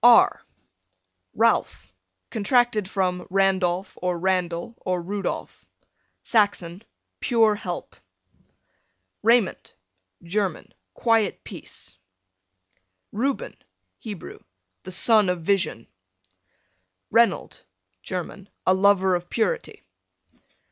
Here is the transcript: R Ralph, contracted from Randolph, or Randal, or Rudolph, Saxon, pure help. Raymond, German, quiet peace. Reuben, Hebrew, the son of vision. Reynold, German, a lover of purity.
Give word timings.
R 0.03 0.43
Ralph, 1.35 1.93
contracted 2.31 2.89
from 2.89 3.27
Randolph, 3.29 3.95
or 4.01 4.17
Randal, 4.19 4.73
or 4.79 4.99
Rudolph, 4.99 5.63
Saxon, 6.23 6.81
pure 7.19 7.53
help. 7.53 7.95
Raymond, 9.21 9.73
German, 10.23 10.73
quiet 10.95 11.43
peace. 11.43 11.95
Reuben, 13.11 13.55
Hebrew, 13.99 14.39
the 14.81 14.91
son 14.91 15.29
of 15.29 15.41
vision. 15.43 15.85
Reynold, 17.11 17.63
German, 18.01 18.49
a 18.65 18.73
lover 18.73 19.13
of 19.13 19.29
purity. 19.29 19.83